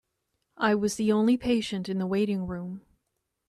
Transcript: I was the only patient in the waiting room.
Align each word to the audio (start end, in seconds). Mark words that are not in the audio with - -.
I 0.57 0.73
was 0.73 0.95
the 0.95 1.11
only 1.11 1.37
patient 1.37 1.87
in 1.87 1.99
the 1.99 2.07
waiting 2.07 2.47
room. 2.47 2.81